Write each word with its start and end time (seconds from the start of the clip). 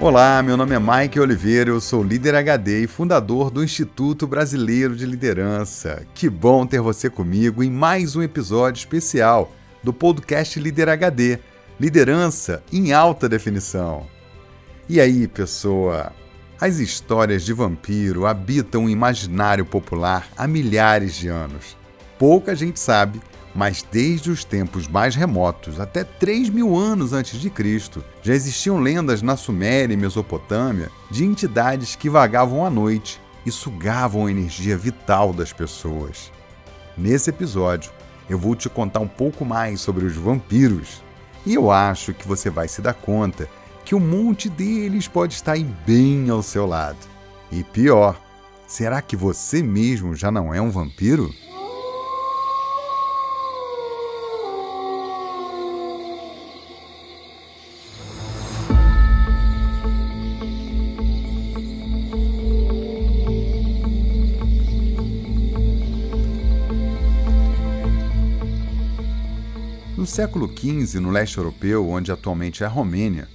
Olá, 0.00 0.40
meu 0.44 0.56
nome 0.56 0.76
é 0.76 0.78
Mike 0.78 1.18
Oliveira, 1.18 1.70
eu 1.70 1.80
sou 1.80 2.04
líder 2.04 2.32
HD 2.36 2.84
e 2.84 2.86
fundador 2.86 3.50
do 3.50 3.64
Instituto 3.64 4.28
Brasileiro 4.28 4.94
de 4.94 5.04
Liderança. 5.04 6.06
Que 6.14 6.30
bom 6.30 6.64
ter 6.64 6.80
você 6.80 7.10
comigo 7.10 7.64
em 7.64 7.70
mais 7.70 8.14
um 8.14 8.22
episódio 8.22 8.78
especial 8.78 9.50
do 9.82 9.92
podcast 9.92 10.60
Líder 10.60 10.88
HD 10.88 11.40
Liderança 11.80 12.62
em 12.72 12.92
Alta 12.92 13.28
Definição. 13.28 14.06
E 14.88 15.00
aí, 15.00 15.26
pessoa? 15.26 16.12
As 16.60 16.78
histórias 16.78 17.44
de 17.44 17.52
vampiro 17.52 18.24
habitam 18.24 18.84
o 18.84 18.88
imaginário 18.88 19.64
popular 19.64 20.28
há 20.36 20.46
milhares 20.46 21.16
de 21.16 21.26
anos. 21.26 21.76
Pouca 22.16 22.54
gente 22.54 22.78
sabe 22.78 23.20
mas 23.54 23.84
desde 23.90 24.30
os 24.30 24.44
tempos 24.44 24.86
mais 24.86 25.14
remotos, 25.14 25.80
até 25.80 26.04
3 26.04 26.50
mil 26.50 26.76
anos 26.76 27.12
antes 27.12 27.40
de 27.40 27.50
Cristo, 27.50 28.04
já 28.22 28.34
existiam 28.34 28.78
lendas 28.78 29.22
na 29.22 29.36
Suméria 29.36 29.94
e 29.94 29.96
Mesopotâmia 29.96 30.90
de 31.10 31.24
entidades 31.24 31.96
que 31.96 32.10
vagavam 32.10 32.64
à 32.64 32.70
noite 32.70 33.20
e 33.44 33.50
sugavam 33.50 34.26
a 34.26 34.30
energia 34.30 34.76
vital 34.76 35.32
das 35.32 35.52
pessoas. 35.52 36.30
Nesse 36.96 37.30
episódio, 37.30 37.90
eu 38.28 38.38
vou 38.38 38.54
te 38.54 38.68
contar 38.68 39.00
um 39.00 39.08
pouco 39.08 39.44
mais 39.44 39.80
sobre 39.80 40.04
os 40.04 40.14
vampiros. 40.14 41.02
E 41.46 41.54
eu 41.54 41.70
acho 41.70 42.12
que 42.12 42.28
você 42.28 42.50
vai 42.50 42.68
se 42.68 42.82
dar 42.82 42.94
conta 42.94 43.48
que 43.84 43.94
um 43.94 44.00
monte 44.00 44.50
deles 44.50 45.08
pode 45.08 45.34
estar 45.34 45.52
aí 45.52 45.64
bem 45.86 46.28
ao 46.28 46.42
seu 46.42 46.66
lado. 46.66 46.98
E 47.50 47.64
pior, 47.64 48.20
será 48.66 49.00
que 49.00 49.16
você 49.16 49.62
mesmo 49.62 50.14
já 50.14 50.30
não 50.30 50.52
é 50.52 50.60
um 50.60 50.70
vampiro? 50.70 51.32
Século 70.08 70.48
XV, 70.48 71.00
no 71.00 71.10
leste 71.10 71.36
europeu, 71.36 71.86
onde 71.86 72.10
atualmente 72.10 72.62
é 72.62 72.66
a 72.66 72.68
Romênia, 72.68 73.28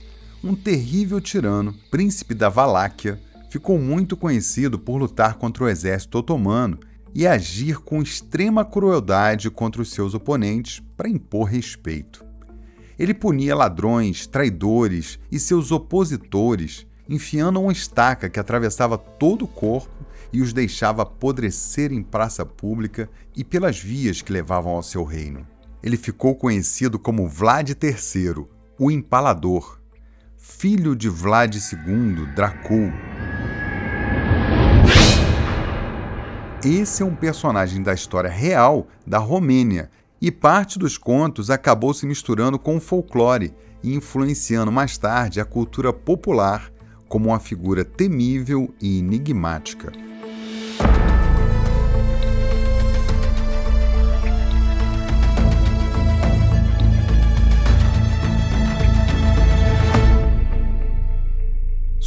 um 0.44 0.56
terrível 0.56 1.22
tirano, 1.22 1.74
príncipe 1.92 2.34
da 2.34 2.50
Valáquia, 2.50 3.22
ficou 3.50 3.78
muito 3.78 4.18
conhecido 4.18 4.80
por 4.80 4.98
lutar 4.98 5.36
contra 5.36 5.64
o 5.64 5.70
exército 5.70 6.18
otomano 6.18 6.80
e 7.14 7.28
agir 7.28 7.78
com 7.78 8.02
extrema 8.02 8.66
crueldade 8.66 9.52
contra 9.52 9.84
os 9.84 9.92
seus 9.92 10.16
oponentes 10.16 10.82
para 10.98 11.08
impor 11.08 11.48
respeito. 11.48 12.26
Ele 12.98 13.14
punia 13.14 13.56
ladrões, 13.56 14.26
traidores 14.26 15.20
e 15.32 15.40
seus 15.40 15.72
opositores, 15.72 16.88
enfiando 17.08 17.62
uma 17.62 17.72
estaca 17.72 18.30
que 18.30 18.40
atravessava 18.40 18.98
todo 18.98 19.46
o 19.46 19.48
corpo 19.48 20.04
e 20.34 20.42
os 20.42 20.52
deixava 20.52 21.04
apodrecer 21.04 21.94
em 21.94 22.02
praça 22.02 22.44
pública 22.44 23.08
e 23.36 23.44
pelas 23.44 23.80
vias 23.80 24.24
que 24.24 24.34
levavam 24.34 24.74
ao 24.74 24.82
seu 24.82 25.04
reino 25.04 25.53
ele 25.84 25.98
ficou 25.98 26.34
conhecido 26.34 26.98
como 26.98 27.28
Vlad 27.28 27.70
III, 27.72 28.46
o 28.80 28.90
Empalador, 28.90 29.80
filho 30.38 30.96
de 30.96 31.10
Vlad 31.10 31.54
II 31.54 32.26
Dracul. 32.34 32.90
Esse 36.64 37.04
é 37.04 37.06
um 37.06 37.14
personagem 37.14 37.84
da 37.84 37.94
história 37.94 38.30
real 38.30 38.88
da 39.06 39.18
Romênia 39.18 39.92
e 40.22 40.32
parte 40.32 40.80
dos 40.80 40.98
contos 40.98 41.50
acabou 41.50 41.94
se 41.94 42.06
misturando 42.06 42.58
com 42.58 42.78
o 42.78 42.80
folclore 42.80 43.54
e 43.84 43.94
influenciando 43.94 44.72
mais 44.72 44.98
tarde 44.98 45.42
a 45.42 45.46
cultura 45.46 45.92
popular 45.92 46.72
como 47.10 47.28
uma 47.28 47.40
figura 47.40 47.84
temível 47.84 48.74
e 48.82 49.00
enigmática. 49.00 49.92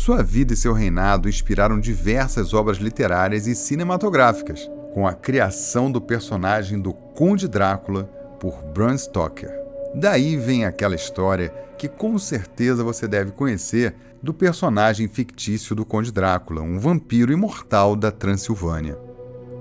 Sua 0.06 0.22
vida 0.22 0.54
e 0.54 0.56
seu 0.56 0.72
reinado 0.72 1.28
inspiraram 1.28 1.80
diversas 1.80 2.54
obras 2.54 2.76
literárias 2.76 3.48
e 3.48 3.56
cinematográficas, 3.56 4.70
com 4.94 5.04
a 5.04 5.12
criação 5.12 5.90
do 5.90 6.00
personagem 6.00 6.80
do 6.80 6.92
Conde 6.92 7.48
Drácula 7.48 8.04
por 8.38 8.62
Bram 8.72 8.96
Stoker. 8.96 9.50
Daí 9.96 10.36
vem 10.36 10.64
aquela 10.64 10.94
história 10.94 11.48
que 11.76 11.88
com 11.88 12.16
certeza 12.20 12.84
você 12.84 13.08
deve 13.08 13.32
conhecer 13.32 13.96
do 14.22 14.32
personagem 14.32 15.08
fictício 15.08 15.74
do 15.74 15.84
Conde 15.84 16.12
Drácula, 16.12 16.62
um 16.62 16.78
vampiro 16.78 17.32
imortal 17.32 17.96
da 17.96 18.12
Transilvânia. 18.12 18.96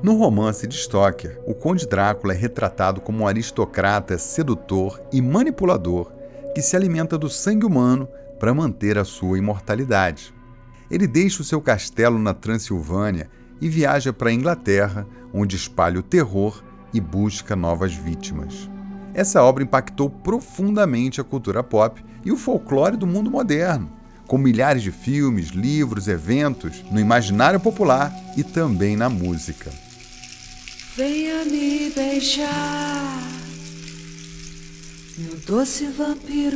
No 0.04 0.16
romance 0.16 0.68
de 0.68 0.78
Stoker, 0.78 1.42
o 1.48 1.56
Conde 1.56 1.88
Drácula 1.88 2.34
é 2.34 2.38
retratado 2.38 3.02
como 3.02 3.24
um 3.24 3.28
aristocrata 3.28 4.16
sedutor 4.20 5.02
e 5.12 5.24
manipulador 5.24 6.12
que 6.54 6.62
se 6.62 6.76
alimenta 6.76 7.18
do 7.18 7.32
sangue 7.32 7.66
humano 7.66 8.08
para 8.40 8.54
manter 8.54 9.00
a 9.00 9.04
sua 9.04 9.40
imortalidade. 9.40 10.35
Ele 10.96 11.08
deixa 11.08 11.42
o 11.42 11.46
seu 11.46 11.60
castelo 11.60 12.18
na 12.18 12.34
Transilvânia 12.34 13.30
e 13.60 13.68
viaja 13.68 14.14
para 14.14 14.30
a 14.30 14.34
Inglaterra, 14.34 15.06
onde 15.34 15.58
espalha 15.58 16.00
o 16.00 16.02
terror 16.02 16.64
e 16.94 17.02
busca 17.02 17.54
novas 17.54 17.94
vítimas. 17.94 18.70
Essa 19.14 19.44
obra 19.44 19.62
impactou 19.62 20.10
profundamente 20.10 21.20
a 21.20 21.24
cultura 21.26 21.62
pop 21.62 22.02
e 22.24 22.32
o 22.32 22.38
folclore 22.38 22.96
do 22.96 23.06
mundo 23.06 23.30
moderno, 23.30 23.92
com 24.26 24.38
milhares 24.38 24.84
de 24.84 24.90
filmes, 24.90 25.50
livros, 25.50 26.08
eventos 26.08 26.82
no 26.90 26.98
imaginário 26.98 27.60
popular 27.60 28.14
e 28.38 28.42
também 28.42 28.96
na 28.96 29.10
música. 29.10 29.70
Venha 30.96 31.44
me 31.44 31.92
beijar, 31.94 33.22
meu 35.18 35.36
doce 35.46 35.88
vampiro. 35.88 36.56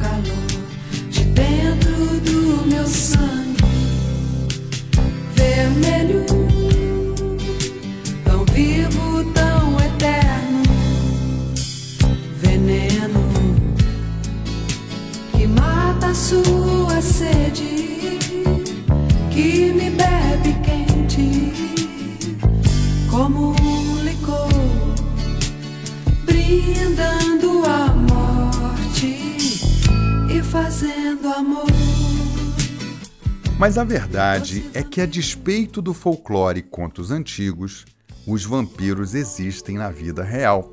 Mas 33.71 33.77
a 33.77 33.85
verdade 33.85 34.69
é 34.73 34.83
que, 34.83 34.99
a 34.99 35.05
despeito 35.05 35.81
do 35.81 35.93
folclore 35.93 36.59
e 36.59 36.61
contos 36.61 37.09
antigos, 37.09 37.85
os 38.27 38.43
vampiros 38.43 39.15
existem 39.15 39.77
na 39.77 39.89
vida 39.89 40.25
real. 40.25 40.69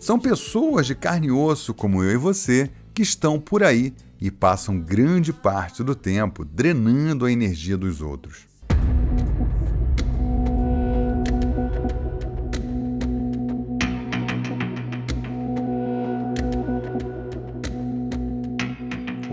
São 0.00 0.18
pessoas 0.18 0.84
de 0.84 0.96
carne 0.96 1.28
e 1.28 1.30
osso 1.30 1.72
como 1.72 2.02
eu 2.02 2.10
e 2.10 2.16
você 2.16 2.68
que 2.92 3.02
estão 3.02 3.38
por 3.38 3.62
aí 3.62 3.94
e 4.20 4.32
passam 4.32 4.80
grande 4.80 5.32
parte 5.32 5.84
do 5.84 5.94
tempo 5.94 6.44
drenando 6.44 7.24
a 7.24 7.30
energia 7.30 7.76
dos 7.76 8.00
outros. 8.00 8.48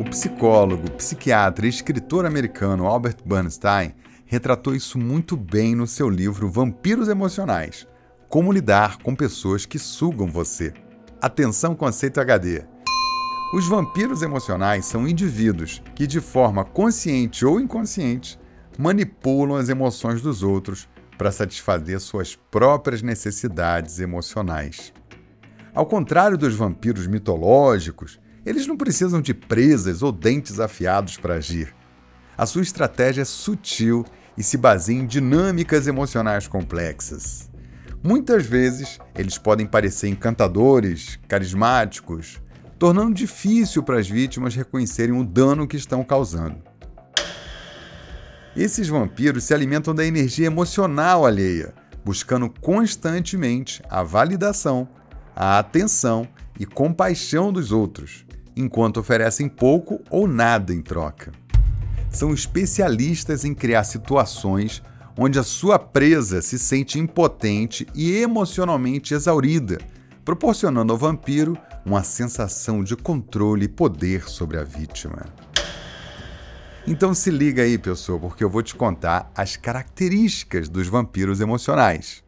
O 0.01 0.03
psicólogo, 0.03 0.89
psiquiatra 0.93 1.67
e 1.67 1.69
escritor 1.69 2.25
americano 2.25 2.87
Albert 2.87 3.17
Bernstein 3.23 3.93
retratou 4.25 4.73
isso 4.73 4.97
muito 4.97 5.37
bem 5.37 5.75
no 5.75 5.85
seu 5.85 6.09
livro 6.09 6.49
Vampiros 6.49 7.07
Emocionais 7.07 7.87
Como 8.27 8.51
Lidar 8.51 8.97
com 8.97 9.13
Pessoas 9.15 9.63
que 9.63 9.77
Sugam 9.77 10.25
Você. 10.25 10.73
Atenção, 11.21 11.75
conceito 11.75 12.19
HD. 12.19 12.63
Os 13.53 13.67
vampiros 13.67 14.23
emocionais 14.23 14.85
são 14.85 15.07
indivíduos 15.07 15.83
que, 15.93 16.07
de 16.07 16.19
forma 16.19 16.65
consciente 16.65 17.45
ou 17.45 17.59
inconsciente, 17.59 18.39
manipulam 18.79 19.55
as 19.55 19.69
emoções 19.69 20.19
dos 20.19 20.41
outros 20.41 20.89
para 21.15 21.31
satisfazer 21.31 21.99
suas 21.99 22.35
próprias 22.35 23.03
necessidades 23.03 23.99
emocionais. 23.99 24.91
Ao 25.75 25.85
contrário 25.85 26.39
dos 26.39 26.55
vampiros 26.55 27.05
mitológicos, 27.05 28.19
eles 28.45 28.65
não 28.65 28.75
precisam 28.75 29.21
de 29.21 29.33
presas 29.33 30.01
ou 30.01 30.11
dentes 30.11 30.59
afiados 30.59 31.17
para 31.17 31.35
agir. 31.35 31.73
A 32.37 32.45
sua 32.45 32.61
estratégia 32.61 33.21
é 33.21 33.25
sutil 33.25 34.05
e 34.37 34.43
se 34.43 34.57
baseia 34.57 34.97
em 34.97 35.05
dinâmicas 35.05 35.87
emocionais 35.87 36.47
complexas. 36.47 37.49
Muitas 38.03 38.45
vezes, 38.45 38.99
eles 39.15 39.37
podem 39.37 39.67
parecer 39.67 40.07
encantadores, 40.07 41.19
carismáticos, 41.27 42.41
tornando 42.79 43.13
difícil 43.13 43.83
para 43.83 43.99
as 43.99 44.09
vítimas 44.09 44.55
reconhecerem 44.55 45.15
o 45.15 45.23
dano 45.23 45.67
que 45.67 45.77
estão 45.77 46.03
causando. 46.03 46.57
Esses 48.55 48.87
vampiros 48.87 49.43
se 49.43 49.53
alimentam 49.53 49.93
da 49.93 50.03
energia 50.03 50.47
emocional 50.47 51.25
alheia, 51.25 51.75
buscando 52.03 52.49
constantemente 52.59 53.83
a 53.87 54.01
validação, 54.01 54.89
a 55.35 55.59
atenção 55.59 56.27
e 56.59 56.65
compaixão 56.65 57.53
dos 57.53 57.71
outros, 57.71 58.25
enquanto 58.61 58.99
oferecem 58.99 59.49
pouco 59.49 60.01
ou 60.09 60.27
nada 60.27 60.73
em 60.73 60.81
troca. 60.81 61.31
São 62.09 62.33
especialistas 62.33 63.45
em 63.45 63.53
criar 63.53 63.83
situações 63.83 64.81
onde 65.17 65.39
a 65.39 65.43
sua 65.43 65.77
presa 65.77 66.41
se 66.41 66.57
sente 66.57 66.99
impotente 66.99 67.87
e 67.93 68.11
emocionalmente 68.13 69.13
exaurida, 69.13 69.77
proporcionando 70.23 70.93
ao 70.93 70.99
vampiro 70.99 71.57
uma 71.85 72.03
sensação 72.03 72.83
de 72.83 72.95
controle 72.95 73.65
e 73.65 73.69
poder 73.69 74.29
sobre 74.29 74.57
a 74.57 74.63
vítima. 74.63 75.25
Então 76.87 77.13
se 77.13 77.29
liga 77.29 77.61
aí, 77.61 77.77
pessoal, 77.77 78.19
porque 78.19 78.43
eu 78.43 78.49
vou 78.49 78.63
te 78.63 78.75
contar 78.75 79.31
as 79.35 79.55
características 79.55 80.67
dos 80.67 80.87
vampiros 80.87 81.39
emocionais. 81.39 82.23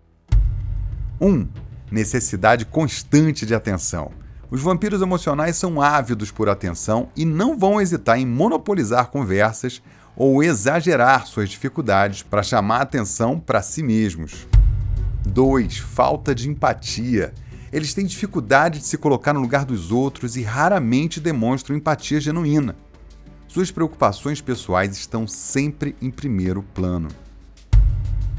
1. 1.19 1.27
Um, 1.27 1.50
necessidade 1.91 2.65
constante 2.65 3.45
de 3.45 3.56
atenção. 3.56 4.12
Os 4.53 4.61
vampiros 4.61 5.01
emocionais 5.01 5.57
são 5.57 5.81
ávidos 5.81 6.29
por 6.29 6.47
atenção 6.47 7.09
e 7.15 7.25
não 7.25 7.57
vão 7.57 7.81
hesitar 7.81 8.19
em 8.19 8.25
monopolizar 8.27 9.07
conversas 9.07 9.81
ou 10.15 10.44
exagerar 10.44 11.25
suas 11.25 11.50
dificuldades 11.50 12.21
para 12.21 12.44
chamar 12.44 12.81
atenção 12.81 13.39
para 13.39 13.63
si 13.63 13.81
mesmos. 13.81 14.47
2. 15.25 15.79
Falta 15.79 16.35
de 16.35 16.47
empatia. 16.47 17.33
Eles 17.71 17.95
têm 17.95 18.05
dificuldade 18.05 18.77
de 18.77 18.85
se 18.85 18.95
colocar 18.95 19.33
no 19.33 19.39
lugar 19.39 19.65
dos 19.65 19.91
outros 19.91 20.38
e 20.38 20.44
raramente 20.44 21.19
demonstram 21.19 21.75
empatia 21.75 22.21
genuína. 22.21 22.75
Suas 23.47 23.71
preocupações 23.71 24.39
pessoais 24.39 24.95
estão 24.95 25.27
sempre 25.27 25.95
em 25.99 26.11
primeiro 26.11 26.61
plano. 26.61 27.07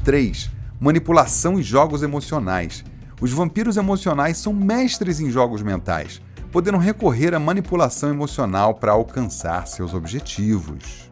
3. 0.05 0.49
Manipulação 0.79 1.59
e 1.59 1.61
jogos 1.61 2.03
emocionais. 2.03 2.85
Os 3.21 3.31
vampiros 3.31 3.77
emocionais 3.77 4.37
são 4.37 4.53
mestres 4.53 5.21
em 5.21 5.29
jogos 5.29 5.61
mentais, 5.61 6.21
podendo 6.51 6.77
recorrer 6.77 7.33
à 7.33 7.39
manipulação 7.39 8.09
emocional 8.09 8.75
para 8.75 8.91
alcançar 8.91 9.67
seus 9.67 9.93
objetivos. 9.93 11.09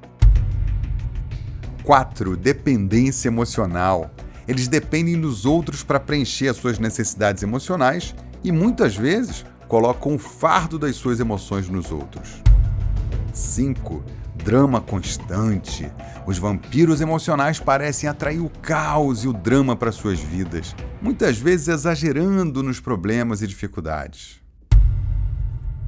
4. 1.83 2.35
Dependência 2.35 3.29
emocional. 3.29 4.11
Eles 4.45 4.67
dependem 4.67 5.19
dos 5.19 5.45
outros 5.45 5.83
para 5.83 5.99
preencher 5.99 6.49
as 6.49 6.57
suas 6.57 6.77
necessidades 6.77 7.41
emocionais 7.41 8.13
e 8.43 8.51
muitas 8.51 8.95
vezes 8.95 9.45
colocam 9.69 10.15
o 10.15 10.19
fardo 10.19 10.77
das 10.77 10.97
suas 10.97 11.21
emoções 11.21 11.69
nos 11.69 11.89
outros. 11.89 12.41
5. 13.33 14.03
Drama 14.43 14.81
constante. 14.81 15.89
Os 16.27 16.37
vampiros 16.37 16.99
emocionais 16.99 17.61
parecem 17.61 18.09
atrair 18.09 18.41
o 18.41 18.49
caos 18.49 19.23
e 19.23 19.27
o 19.29 19.33
drama 19.33 19.73
para 19.73 19.89
suas 19.89 20.19
vidas, 20.19 20.75
muitas 21.01 21.37
vezes 21.37 21.69
exagerando 21.69 22.61
nos 22.61 22.81
problemas 22.81 23.41
e 23.41 23.47
dificuldades. 23.47 24.41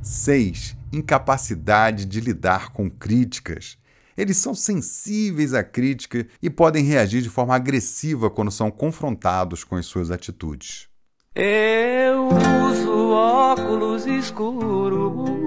6. 0.01 0.77
Incapacidade 0.93 2.05
de 2.05 2.21
lidar 2.21 2.71
com 2.71 2.89
críticas. 2.89 3.77
Eles 4.15 4.37
são 4.37 4.55
sensíveis 4.55 5.53
à 5.53 5.61
crítica 5.61 6.25
e 6.41 6.49
podem 6.49 6.85
reagir 6.85 7.21
de 7.21 7.29
forma 7.29 7.53
agressiva 7.53 8.29
quando 8.29 8.51
são 8.51 8.71
confrontados 8.71 9.65
com 9.65 9.75
as 9.75 9.85
suas 9.85 10.11
atitudes. 10.11 10.87
Eu 11.35 12.29
uso 12.69 13.09
óculos 13.09 14.05
escuros 14.05 15.44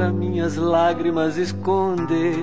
para 0.00 0.10
minhas 0.10 0.56
lágrimas 0.56 1.36
esconder. 1.36 2.42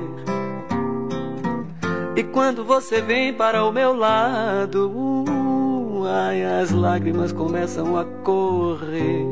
E 2.15 2.23
quando 2.23 2.63
você 2.63 3.01
vem 3.01 3.33
para 3.33 3.65
o 3.65 3.71
meu 3.71 3.95
lado, 3.95 5.25
ai, 6.07 6.45
as 6.45 6.69
lágrimas 6.69 7.31
começam 7.31 7.97
a 7.97 8.05
correr. 8.05 9.25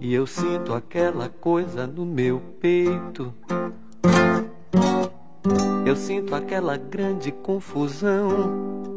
E 0.00 0.12
eu 0.12 0.26
sinto 0.26 0.74
aquela 0.74 1.28
coisa 1.28 1.86
no 1.86 2.04
meu 2.04 2.42
peito. 2.60 3.32
Eu 5.86 5.94
sinto 5.94 6.34
aquela 6.34 6.76
grande 6.76 7.30
confusão. 7.30 8.88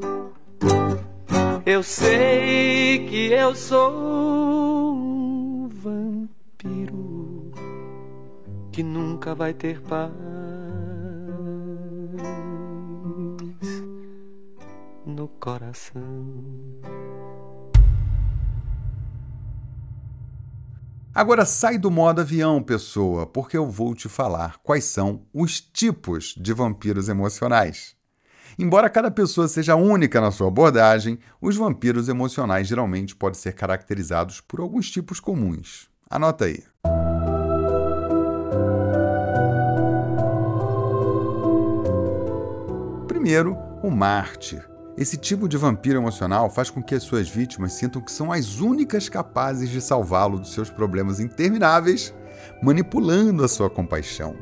Eu 1.67 1.83
sei 1.83 3.05
que 3.07 3.31
eu 3.31 3.53
sou 3.53 3.91
um 3.91 5.67
vampiro 5.67 7.10
que 8.71 8.81
nunca 8.81 9.35
vai 9.35 9.53
ter 9.53 9.81
paz 9.81 10.11
no 15.05 15.27
coração. 15.27 16.01
Agora 21.13 21.45
sai 21.45 21.77
do 21.77 21.91
modo 21.91 22.21
avião, 22.21 22.63
pessoa, 22.63 23.27
porque 23.27 23.57
eu 23.57 23.69
vou 23.69 23.93
te 23.93 24.07
falar 24.07 24.57
quais 24.63 24.85
são 24.85 25.23
os 25.33 25.59
tipos 25.59 26.33
de 26.39 26.53
vampiros 26.53 27.09
emocionais. 27.09 27.97
Embora 28.57 28.89
cada 28.89 29.11
pessoa 29.11 29.49
seja 29.49 29.75
única 29.75 30.21
na 30.21 30.31
sua 30.31 30.47
abordagem, 30.47 31.19
os 31.41 31.57
vampiros 31.57 32.07
emocionais 32.07 32.67
geralmente 32.67 33.15
podem 33.15 33.39
ser 33.39 33.53
caracterizados 33.53 34.39
por 34.39 34.61
alguns 34.61 34.89
tipos 34.89 35.19
comuns. 35.19 35.89
Anota 36.09 36.45
aí. 36.45 36.70
Primeiro, 43.21 43.55
o 43.83 43.91
mártir. 43.91 44.67
Esse 44.97 45.15
tipo 45.15 45.47
de 45.47 45.55
vampiro 45.55 45.99
emocional 45.99 46.49
faz 46.49 46.71
com 46.71 46.81
que 46.81 46.95
as 46.95 47.03
suas 47.03 47.29
vítimas 47.29 47.73
sintam 47.73 48.01
que 48.01 48.11
são 48.11 48.31
as 48.31 48.59
únicas 48.59 49.07
capazes 49.07 49.69
de 49.69 49.79
salvá-lo 49.79 50.39
dos 50.39 50.51
seus 50.51 50.71
problemas 50.71 51.19
intermináveis, 51.19 52.11
manipulando 52.63 53.43
a 53.43 53.47
sua 53.47 53.69
compaixão. 53.69 54.35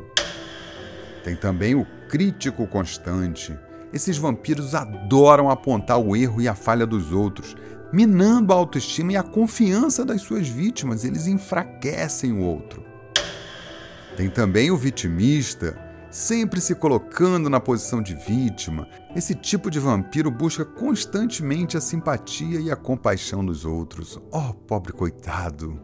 Tem 1.25 1.35
também 1.35 1.75
o 1.75 1.85
crítico 2.07 2.65
constante. 2.67 3.53
Esses 3.91 4.17
vampiros 4.17 4.73
adoram 4.73 5.49
apontar 5.49 5.99
o 5.99 6.15
erro 6.15 6.41
e 6.41 6.47
a 6.47 6.55
falha 6.55 6.87
dos 6.87 7.11
outros, 7.11 7.57
minando 7.91 8.53
a 8.53 8.55
autoestima 8.55 9.11
e 9.11 9.17
a 9.17 9.23
confiança 9.23 10.05
das 10.05 10.21
suas 10.21 10.47
vítimas, 10.47 11.03
eles 11.03 11.27
enfraquecem 11.27 12.31
o 12.31 12.45
outro. 12.45 12.81
Tem 14.15 14.29
também 14.29 14.71
o 14.71 14.77
vitimista, 14.77 15.88
sempre 16.11 16.59
se 16.59 16.75
colocando 16.75 17.49
na 17.49 17.59
posição 17.59 18.01
de 18.01 18.15
vítima, 18.15 18.87
esse 19.15 19.35
tipo 19.35 19.69
de 19.69 19.79
vampiro 19.79 20.31
busca 20.31 20.65
constantemente 20.65 21.77
a 21.77 21.81
simpatia 21.81 22.59
e 22.59 22.71
a 22.71 22.75
compaixão 22.75 23.45
dos 23.45 23.65
outros. 23.65 24.19
Oh, 24.31 24.53
pobre 24.53 24.93
coitado! 24.93 25.79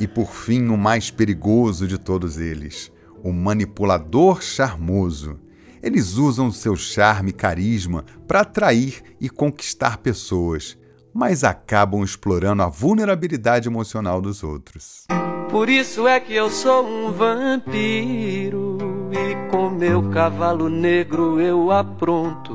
E 0.00 0.06
por 0.06 0.32
fim, 0.32 0.68
o 0.68 0.78
mais 0.78 1.10
perigoso 1.10 1.88
de 1.88 1.98
todos 1.98 2.38
eles, 2.38 2.92
o 3.22 3.32
manipulador 3.32 4.40
charmoso. 4.42 5.40
Eles 5.82 6.14
usam 6.14 6.50
seu 6.50 6.76
charme 6.76 7.30
e 7.30 7.32
carisma 7.32 8.04
para 8.26 8.40
atrair 8.40 9.02
e 9.20 9.28
conquistar 9.28 9.98
pessoas, 9.98 10.78
mas 11.12 11.42
acabam 11.42 12.02
explorando 12.04 12.62
a 12.62 12.68
vulnerabilidade 12.68 13.68
emocional 13.68 14.20
dos 14.20 14.42
outros. 14.42 15.06
Por 15.50 15.70
isso 15.70 16.06
é 16.06 16.20
que 16.20 16.34
eu 16.34 16.50
sou 16.50 16.86
um 16.86 17.10
vampiro 17.10 18.76
e 19.10 19.50
com 19.50 19.70
meu 19.70 20.10
cavalo 20.10 20.68
negro 20.68 21.40
eu 21.40 21.72
apronto. 21.72 22.52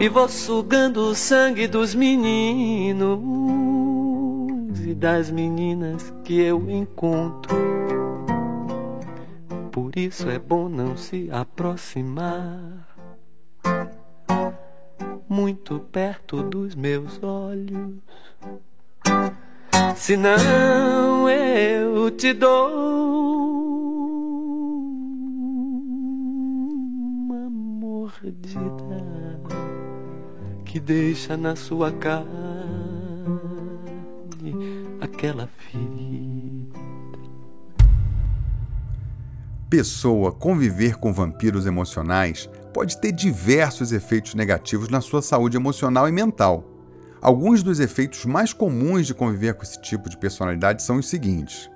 E 0.00 0.08
vou 0.08 0.28
sugando 0.28 1.00
o 1.10 1.14
sangue 1.14 1.66
dos 1.66 1.94
meninos 1.94 3.20
e 4.80 4.94
das 4.94 5.30
meninas 5.30 6.12
que 6.24 6.40
eu 6.40 6.70
encontro. 6.70 7.54
Por 9.70 9.94
isso 9.94 10.30
é 10.30 10.38
bom 10.38 10.70
não 10.70 10.96
se 10.96 11.28
aproximar 11.30 12.88
muito 15.28 15.80
perto 15.92 16.42
dos 16.42 16.74
meus 16.74 17.22
olhos 17.22 17.98
senão 19.96 21.28
eu 21.28 22.10
te 22.10 22.32
dou 22.32 22.68
uma 27.26 27.50
mordida 27.50 29.02
que 30.64 30.80
deixa 30.80 31.36
na 31.36 31.56
sua 31.56 31.92
carne 31.92 32.28
aquela 35.00 35.46
ferida. 35.46 36.78
Pessoa, 39.70 40.32
conviver 40.32 40.96
com 40.96 41.12
vampiros 41.12 41.66
emocionais 41.66 42.48
pode 42.72 42.98
ter 43.00 43.12
diversos 43.12 43.92
efeitos 43.92 44.34
negativos 44.34 44.88
na 44.88 45.00
sua 45.00 45.20
saúde 45.20 45.56
emocional 45.56 46.08
e 46.08 46.12
mental. 46.12 46.77
Alguns 47.20 47.62
dos 47.62 47.80
efeitos 47.80 48.24
mais 48.24 48.52
comuns 48.52 49.06
de 49.06 49.14
conviver 49.14 49.54
com 49.54 49.62
esse 49.62 49.80
tipo 49.80 50.08
de 50.08 50.16
personalidade 50.16 50.82
são 50.82 50.96
os 50.96 51.08
seguintes: 51.08 51.68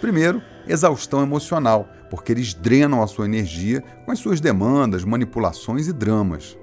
Primeiro, 0.00 0.42
exaustão 0.66 1.22
emocional, 1.22 1.88
porque 2.10 2.32
eles 2.32 2.54
drenam 2.54 3.02
a 3.02 3.06
sua 3.06 3.26
energia 3.26 3.82
com 4.04 4.12
as 4.12 4.18
suas 4.18 4.40
demandas, 4.40 5.04
manipulações 5.04 5.86
e 5.88 5.92
dramas. 5.92 6.56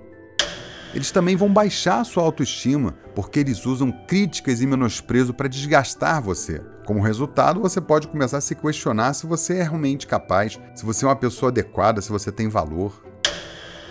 Eles 0.93 1.11
também 1.11 1.35
vão 1.35 1.51
baixar 1.51 1.99
a 1.99 2.03
sua 2.05 2.23
autoestima, 2.23 2.93
porque 3.13 3.41
eles 3.41 3.65
usam 3.65 3.91
críticas 3.91 4.61
e 4.61 4.67
menosprezo 4.67 5.33
para 5.33 5.49
desgastar 5.49 6.21
você. 6.21 6.61
Como 6.85 7.01
resultado, 7.01 7.59
você 7.59 7.81
pode 7.81 8.07
começar 8.07 8.37
a 8.37 8.41
se 8.41 8.55
questionar 8.55 9.13
se 9.13 9.27
você 9.27 9.57
é 9.57 9.63
realmente 9.63 10.07
capaz, 10.07 10.57
se 10.73 10.85
você 10.85 11.03
é 11.03 11.09
uma 11.09 11.15
pessoa 11.15 11.51
adequada, 11.51 12.01
se 12.01 12.09
você 12.09 12.31
tem 12.31 12.47
valor. 12.47 13.03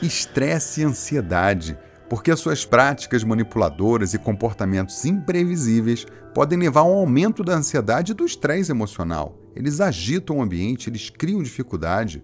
Estresse 0.00 0.80
e 0.80 0.84
ansiedade, 0.84 1.76
porque 2.08 2.30
as 2.30 2.40
suas 2.40 2.64
práticas 2.64 3.24
manipuladoras 3.24 4.14
e 4.14 4.18
comportamentos 4.18 5.04
imprevisíveis 5.04 6.06
podem 6.34 6.58
levar 6.58 6.80
a 6.80 6.84
um 6.84 6.98
aumento 6.98 7.42
da 7.42 7.54
ansiedade 7.54 8.12
e 8.12 8.14
do 8.14 8.24
estresse 8.24 8.70
emocional. 8.70 9.38
Eles 9.54 9.80
agitam 9.80 10.38
o 10.38 10.42
ambiente, 10.42 10.90
eles 10.90 11.08
criam 11.08 11.42
dificuldade. 11.42 12.22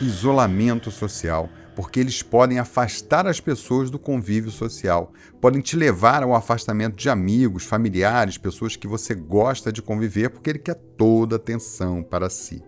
Isolamento 0.00 0.90
social, 0.90 1.48
porque 1.74 2.00
eles 2.00 2.22
podem 2.22 2.58
afastar 2.58 3.26
as 3.26 3.40
pessoas 3.40 3.90
do 3.90 3.98
convívio 3.98 4.50
social, 4.50 5.12
podem 5.40 5.60
te 5.60 5.76
levar 5.76 6.22
ao 6.22 6.34
afastamento 6.34 6.96
de 6.96 7.08
amigos, 7.08 7.64
familiares, 7.64 8.38
pessoas 8.38 8.76
que 8.76 8.86
você 8.86 9.14
gosta 9.14 9.70
de 9.70 9.82
conviver, 9.82 10.30
porque 10.30 10.50
ele 10.50 10.58
quer 10.58 10.74
toda 10.74 11.36
a 11.36 11.38
atenção 11.38 12.02
para 12.02 12.28
si. 12.28 12.62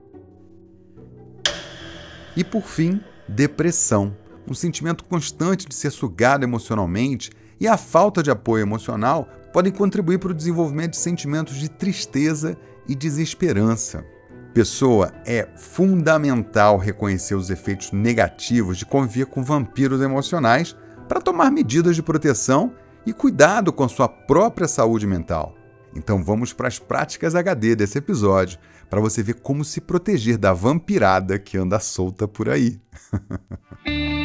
E 2.36 2.44
por 2.44 2.62
fim, 2.62 3.00
depressão, 3.26 4.14
um 4.48 4.54
sentimento 4.54 5.04
constante 5.04 5.66
de 5.66 5.74
ser 5.74 5.90
sugado 5.90 6.44
emocionalmente 6.44 7.30
e 7.60 7.66
a 7.66 7.76
falta 7.76 8.22
de 8.22 8.30
apoio 8.30 8.62
emocional 8.62 9.28
podem 9.52 9.72
contribuir 9.72 10.18
para 10.18 10.30
o 10.30 10.34
desenvolvimento 10.34 10.92
de 10.92 10.98
sentimentos 10.98 11.56
de 11.56 11.68
tristeza 11.68 12.56
e 12.86 12.94
desesperança. 12.94 14.04
Pessoa, 14.54 15.12
é 15.26 15.48
fundamental 15.56 16.78
reconhecer 16.78 17.34
os 17.34 17.50
efeitos 17.50 17.92
negativos 17.92 18.78
de 18.78 18.86
conviver 18.86 19.26
com 19.26 19.42
vampiros 19.42 20.00
emocionais 20.00 20.74
para 21.08 21.20
tomar 21.20 21.50
medidas 21.50 21.94
de 21.94 22.02
proteção 22.02 22.72
e 23.06 23.12
cuidado 23.12 23.72
com 23.72 23.88
sua 23.88 24.08
própria 24.08 24.66
saúde 24.66 25.06
mental. 25.06 25.54
Então 25.94 26.22
vamos 26.22 26.52
para 26.52 26.68
as 26.68 26.78
práticas 26.78 27.34
HD 27.34 27.74
desse 27.74 27.98
episódio, 27.98 28.58
para 28.90 29.00
você 29.00 29.22
ver 29.22 29.34
como 29.34 29.64
se 29.64 29.80
proteger 29.80 30.38
da 30.38 30.52
vampirada 30.52 31.38
que 31.38 31.56
anda 31.56 31.78
solta 31.78 32.26
por 32.26 32.48
aí. 32.48 32.80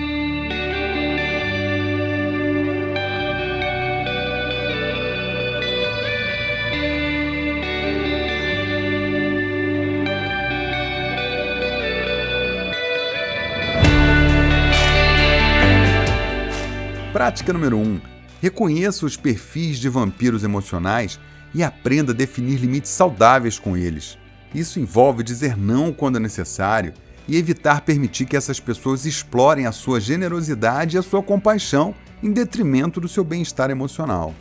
Prática 17.23 17.53
número 17.53 17.77
1. 17.77 17.81
Um, 17.81 18.01
reconheça 18.41 19.05
os 19.05 19.15
perfis 19.15 19.77
de 19.77 19.87
vampiros 19.87 20.43
emocionais 20.43 21.17
e 21.55 21.63
aprenda 21.63 22.11
a 22.11 22.13
definir 22.13 22.57
limites 22.57 22.91
saudáveis 22.91 23.57
com 23.57 23.77
eles. 23.77 24.17
Isso 24.53 24.77
envolve 24.77 25.23
dizer 25.23 25.55
não 25.55 25.93
quando 25.93 26.17
é 26.17 26.19
necessário 26.19 26.93
e 27.25 27.37
evitar 27.37 27.79
permitir 27.79 28.25
que 28.25 28.35
essas 28.35 28.59
pessoas 28.59 29.05
explorem 29.05 29.65
a 29.65 29.71
sua 29.71 30.01
generosidade 30.01 30.97
e 30.97 30.99
a 30.99 31.01
sua 31.01 31.23
compaixão 31.23 31.95
em 32.21 32.29
detrimento 32.29 32.99
do 32.99 33.07
seu 33.07 33.23
bem-estar 33.23 33.71
emocional. 33.71 34.35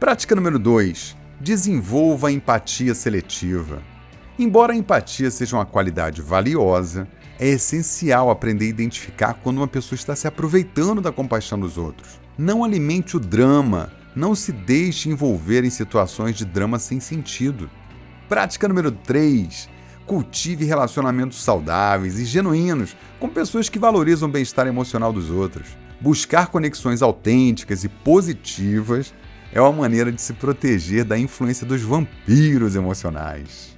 Prática 0.00 0.34
número 0.34 0.58
2. 0.58 1.16
Desenvolva 1.40 2.26
a 2.26 2.32
empatia 2.32 2.96
seletiva. 2.96 3.80
Embora 4.36 4.72
a 4.72 4.76
empatia 4.76 5.30
seja 5.30 5.56
uma 5.56 5.66
qualidade 5.66 6.20
valiosa, 6.20 7.06
é 7.38 7.46
essencial 7.48 8.30
aprender 8.30 8.66
a 8.66 8.68
identificar 8.68 9.34
quando 9.34 9.58
uma 9.58 9.68
pessoa 9.68 9.96
está 9.96 10.16
se 10.16 10.26
aproveitando 10.26 11.00
da 11.00 11.12
compaixão 11.12 11.58
dos 11.58 11.78
outros. 11.78 12.20
Não 12.36 12.64
alimente 12.64 13.16
o 13.16 13.20
drama, 13.20 13.92
não 14.14 14.34
se 14.34 14.50
deixe 14.50 15.08
envolver 15.08 15.64
em 15.64 15.70
situações 15.70 16.36
de 16.36 16.44
drama 16.44 16.78
sem 16.78 16.98
sentido. 16.98 17.70
Prática 18.28 18.66
número 18.66 18.90
3. 18.90 19.68
Cultive 20.06 20.64
relacionamentos 20.64 21.42
saudáveis 21.42 22.18
e 22.18 22.24
genuínos 22.24 22.96
com 23.20 23.28
pessoas 23.28 23.68
que 23.68 23.78
valorizam 23.78 24.28
o 24.28 24.32
bem-estar 24.32 24.66
emocional 24.66 25.12
dos 25.12 25.30
outros. 25.30 25.68
Buscar 26.00 26.48
conexões 26.48 27.02
autênticas 27.02 27.84
e 27.84 27.88
positivas 27.88 29.14
é 29.52 29.60
uma 29.60 29.72
maneira 29.72 30.10
de 30.10 30.20
se 30.20 30.32
proteger 30.32 31.04
da 31.04 31.18
influência 31.18 31.66
dos 31.66 31.82
vampiros 31.82 32.74
emocionais. 32.74 33.76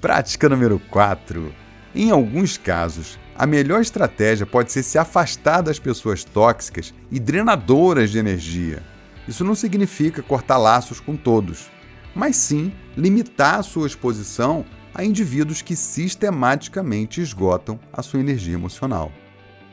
Prática 0.00 0.48
número 0.48 0.80
4 0.90 1.67
em 2.00 2.12
alguns 2.12 2.56
casos, 2.56 3.18
a 3.34 3.44
melhor 3.44 3.80
estratégia 3.80 4.46
pode 4.46 4.70
ser 4.70 4.84
se 4.84 4.96
afastar 4.96 5.62
das 5.62 5.80
pessoas 5.80 6.22
tóxicas 6.22 6.94
e 7.10 7.18
drenadoras 7.18 8.10
de 8.10 8.18
energia. 8.18 8.84
Isso 9.26 9.42
não 9.42 9.56
significa 9.56 10.22
cortar 10.22 10.58
laços 10.58 11.00
com 11.00 11.16
todos, 11.16 11.68
mas 12.14 12.36
sim 12.36 12.72
limitar 12.96 13.56
a 13.56 13.64
sua 13.64 13.88
exposição 13.88 14.64
a 14.94 15.04
indivíduos 15.04 15.60
que 15.60 15.74
sistematicamente 15.74 17.20
esgotam 17.20 17.80
a 17.92 18.00
sua 18.00 18.20
energia 18.20 18.54
emocional. 18.54 19.10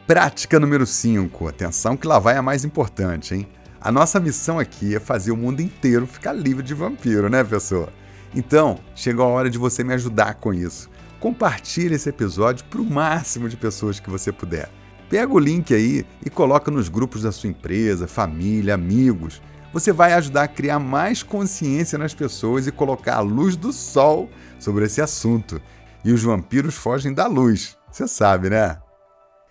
Prática 0.08 0.60
número 0.60 0.88
5. 0.88 1.48
Atenção 1.48 1.96
que 1.96 2.08
lá 2.08 2.18
vai 2.18 2.38
a 2.38 2.42
mais 2.42 2.66
importante, 2.66 3.36
hein? 3.36 3.48
A 3.80 3.92
nossa 3.92 4.20
missão 4.20 4.58
aqui 4.58 4.96
é 4.96 5.00
fazer 5.00 5.30
o 5.30 5.38
mundo 5.38 5.62
inteiro 5.62 6.08
ficar 6.08 6.34
livre 6.34 6.64
de 6.64 6.74
vampiro, 6.74 7.30
né, 7.30 7.44
pessoa? 7.44 7.90
Então, 8.34 8.80
chegou 8.96 9.26
a 9.26 9.30
hora 9.30 9.48
de 9.48 9.60
você 9.60 9.84
me 9.84 9.94
ajudar 9.94 10.34
com 10.34 10.52
isso 10.52 10.90
compartilhe 11.26 11.96
esse 11.96 12.08
episódio 12.08 12.64
para 12.66 12.80
o 12.80 12.86
máximo 12.86 13.50
de 13.50 13.58
pessoas 13.58 14.00
que 14.00 14.12
você 14.12 14.32
puder. 14.32 14.70
Pega 15.10 15.34
o 15.34 15.40
link 15.40 15.74
aí 15.74 16.06
e 16.24 16.30
coloca 16.30 16.70
nos 16.70 16.88
grupos 16.88 17.24
da 17.24 17.32
sua 17.32 17.50
empresa, 17.50 18.08
família, 18.08 18.76
amigos. 18.76 19.42
Você 19.74 19.92
vai 19.92 20.14
ajudar 20.14 20.44
a 20.44 20.48
criar 20.48 20.78
mais 20.78 21.24
consciência 21.24 21.98
nas 21.98 22.14
pessoas 22.14 22.68
e 22.68 22.72
colocar 22.72 23.16
a 23.16 23.22
luz 23.22 23.56
do 23.56 23.74
sol 23.74 24.30
sobre 24.60 24.86
esse 24.86 25.02
assunto. 25.02 25.60
E 26.04 26.14
os 26.14 26.22
vampiros 26.22 26.76
fogem 26.76 27.12
da 27.12 27.26
luz, 27.26 27.76
você 27.92 28.08
sabe, 28.08 28.52
né? 28.52 28.80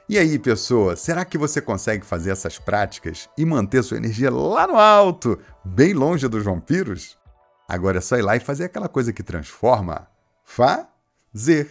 E 0.08 0.16
aí, 0.16 0.38
pessoa, 0.38 0.94
será 0.94 1.24
que 1.24 1.36
você 1.36 1.60
consegue 1.60 2.06
fazer 2.06 2.30
essas 2.30 2.56
práticas 2.56 3.28
e 3.36 3.44
manter 3.44 3.82
sua 3.82 3.96
energia 3.96 4.30
lá 4.30 4.68
no 4.68 4.76
alto, 4.76 5.40
bem 5.64 5.92
longe 5.92 6.28
dos 6.28 6.44
vampiros? 6.44 7.18
Agora 7.68 7.98
é 7.98 8.00
só 8.00 8.16
ir 8.16 8.22
lá 8.22 8.36
e 8.36 8.40
fazer 8.40 8.62
aquela 8.66 8.88
coisa 8.88 9.12
que 9.12 9.24
transforma. 9.24 10.06
Fa 10.44 10.93
Z. 11.36 11.66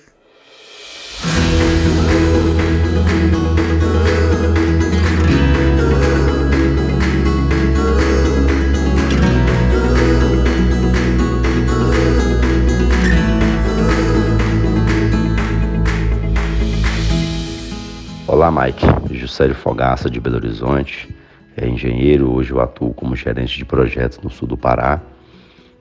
Olá, 18.28 18.52
Mike. 18.52 18.86
Juscelio 19.12 19.56
Fogaça, 19.56 20.10
de 20.10 20.20
Belo 20.20 20.36
Horizonte. 20.36 21.16
É 21.56 21.66
engenheiro, 21.66 22.30
hoje 22.34 22.52
eu 22.52 22.60
atuo 22.60 22.94
como 22.94 23.16
gerente 23.16 23.58
de 23.58 23.64
projetos 23.64 24.20
no 24.20 24.30
sul 24.30 24.46
do 24.46 24.58
Pará. 24.58 25.02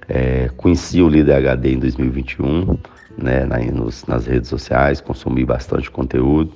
É, 0.09 0.49
conheci 0.57 1.03
o 1.03 1.09
Líder 1.09 1.35
HD 1.35 1.73
em 1.73 1.79
2021 1.81 2.79
né, 3.17 3.47
nas 4.07 4.27
redes 4.27 4.49
sociais, 4.49 5.01
consumi 5.01 5.45
bastante 5.45 5.91
conteúdo. 5.91 6.53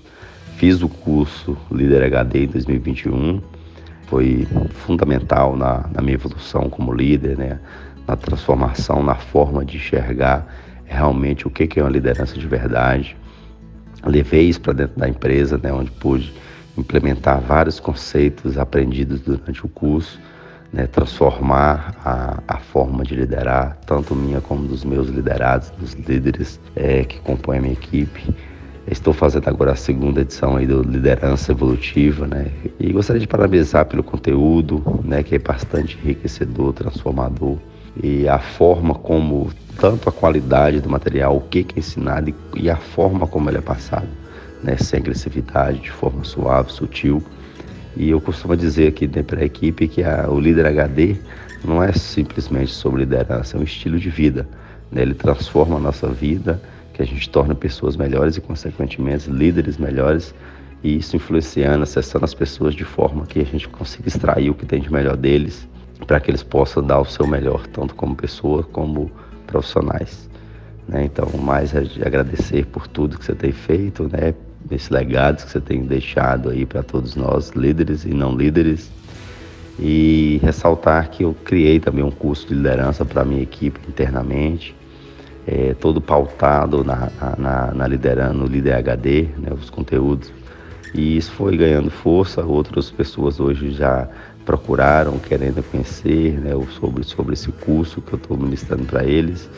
Fiz 0.56 0.82
o 0.82 0.88
curso 0.88 1.56
Líder 1.70 2.04
HD 2.04 2.44
em 2.44 2.46
2021, 2.46 3.42
foi 4.06 4.46
fundamental 4.70 5.56
na, 5.56 5.86
na 5.92 6.00
minha 6.00 6.14
evolução 6.14 6.70
como 6.70 6.92
líder, 6.92 7.36
né, 7.36 7.58
na 8.06 8.16
transformação, 8.16 9.02
na 9.02 9.16
forma 9.16 9.64
de 9.64 9.76
enxergar 9.76 10.46
realmente 10.86 11.46
o 11.46 11.50
que, 11.50 11.66
que 11.66 11.80
é 11.80 11.82
uma 11.82 11.90
liderança 11.90 12.38
de 12.38 12.46
verdade. 12.46 13.16
Levei 14.04 14.48
isso 14.48 14.60
para 14.60 14.72
dentro 14.72 14.98
da 14.98 15.08
empresa, 15.08 15.58
né, 15.58 15.72
onde 15.72 15.90
pude 15.90 16.32
implementar 16.78 17.40
vários 17.40 17.80
conceitos 17.80 18.56
aprendidos 18.56 19.20
durante 19.20 19.64
o 19.64 19.68
curso 19.68 20.18
né, 20.76 20.87
transformar 20.87 21.95
a, 22.04 22.42
a 22.47 22.59
forma 22.59 23.02
de 23.02 23.14
liderar, 23.14 23.78
tanto 23.87 24.14
minha 24.14 24.42
como 24.42 24.68
dos 24.68 24.85
meus 24.85 25.09
liderados, 25.09 25.71
dos 25.71 25.95
líderes 25.95 26.61
é, 26.76 27.02
que 27.02 27.18
compõem 27.21 27.59
a 27.59 27.62
minha 27.62 27.73
equipe. 27.73 28.23
Estou 28.87 29.14
fazendo 29.14 29.49
agora 29.49 29.73
a 29.73 29.75
segunda 29.75 30.21
edição 30.21 30.56
aí 30.56 30.66
do 30.66 30.83
Liderança 30.83 31.50
Evolutiva, 31.50 32.26
né? 32.26 32.52
E 32.78 32.92
gostaria 32.92 33.18
de 33.18 33.26
parabenizar 33.26 33.87
pelo 33.87 34.02
conteúdo, 34.02 35.00
né, 35.02 35.23
que 35.23 35.35
é 35.35 35.38
bastante 35.38 35.99
enriquecedor, 36.04 36.75
transformador. 36.75 37.56
e 38.00 38.28
a 38.28 38.38
forma 38.38 38.95
como, 38.95 39.50
tanto 39.80 40.11
a 40.11 40.12
qualidade 40.12 40.80
do 40.80 40.90
material, 40.90 41.38
o 41.38 41.40
que, 41.40 41.66
é 41.75 41.78
ensinado 41.78 42.33
e 42.54 42.68
a 42.68 42.76
forma 42.76 43.26
como 43.26 43.49
ele 43.49 43.56
é 43.56 43.62
passado, 43.62 44.06
né? 44.62 44.76
sem 44.76 45.00
agressividade, 45.00 45.80
de 45.80 45.90
forma 45.90 46.23
suave, 46.23 46.71
sutil. 46.71 47.23
E 47.97 48.11
eu 48.11 48.21
costumo 48.21 48.55
dizer 48.55 48.88
aqui 48.88 49.09
para 49.09 49.41
a 49.41 49.45
equipe 49.45 49.88
que 49.88 50.05
a, 50.05 50.29
o 50.29 50.38
líder 50.38 50.67
HD 50.67 51.17
não 51.65 51.83
é 51.83 51.93
simplesmente 51.93 52.71
sobre 52.71 53.00
liderança, 53.00 53.57
é 53.57 53.61
um 53.61 53.62
estilo 53.62 53.99
de 53.99 54.11
vida. 54.11 54.47
Né? 54.93 55.00
Ele 55.00 55.15
transforma 55.15 55.76
a 55.76 55.81
nossa 55.81 56.07
vida, 56.09 56.61
que 56.93 57.00
a 57.00 57.07
gente 57.07 57.29
torna 57.31 57.55
pessoas 57.55 57.97
melhores 57.97 58.37
e, 58.37 58.41
consequentemente, 58.41 59.31
líderes 59.31 59.79
melhores, 59.79 60.35
e 60.83 60.99
isso 60.99 61.17
influenciando, 61.17 61.83
acessando 61.83 62.26
as 62.26 62.35
pessoas 62.35 62.75
de 62.75 62.85
forma 62.85 63.25
que 63.25 63.41
a 63.41 63.45
gente 63.45 63.67
consiga 63.67 64.09
extrair 64.09 64.50
o 64.50 64.55
que 64.55 64.67
tem 64.67 64.81
de 64.81 64.93
melhor 64.93 65.17
deles, 65.17 65.67
para 66.07 66.21
que 66.21 66.31
eles 66.31 66.43
possam 66.43 66.83
dar 66.83 67.00
o 67.00 67.05
seu 67.07 67.26
melhor, 67.26 67.67
tanto 67.69 67.95
como 67.95 68.15
pessoa 68.15 68.62
como 68.62 69.11
profissionais. 69.47 70.29
Né? 70.87 71.05
Então, 71.05 71.29
mais 71.38 71.75
é 71.75 71.81
de 71.81 72.03
agradecer 72.07 72.67
por 72.67 72.87
tudo 72.87 73.19
que 73.19 73.25
você 73.25 73.35
tem 73.35 73.53
feito, 73.53 74.05
né? 74.12 74.35
Esse 74.70 74.92
legado 74.92 75.44
que 75.44 75.50
você 75.50 75.61
tem 75.61 75.82
deixado 75.82 76.50
aí 76.50 76.64
para 76.66 76.82
todos 76.82 77.14
nós, 77.14 77.50
líderes 77.50 78.04
e 78.04 78.11
não 78.11 78.35
líderes, 78.35 78.90
e 79.78 80.40
ressaltar 80.42 81.11
que 81.11 81.23
eu 81.23 81.35
criei 81.44 81.78
também 81.78 82.02
um 82.02 82.11
curso 82.11 82.49
de 82.49 82.54
liderança 82.54 83.04
para 83.04 83.25
minha 83.25 83.42
equipe 83.42 83.78
internamente, 83.88 84.75
é, 85.46 85.75
todo 85.75 86.00
pautado 86.00 86.82
na, 86.82 87.11
na, 87.38 87.73
na 87.73 87.87
liderança, 87.87 88.32
no 88.32 88.46
Líder 88.46 88.75
HD, 88.75 89.28
né, 89.38 89.50
os 89.52 89.70
conteúdos. 89.70 90.32
E 90.92 91.16
isso 91.16 91.30
foi 91.32 91.56
ganhando 91.56 91.90
força, 91.90 92.42
outras 92.42 92.90
pessoas 92.90 93.38
hoje 93.38 93.70
já 93.70 94.08
procuraram, 94.44 95.18
querendo 95.18 95.62
conhecer 95.70 96.38
né, 96.40 96.52
sobre, 96.80 97.04
sobre 97.04 97.35
esse 97.35 97.52
curso 97.52 98.00
que 98.00 98.14
eu 98.14 98.16
estou 98.16 98.37
ministrando 98.37 98.85
para 98.85 99.04
eles. 99.04 99.49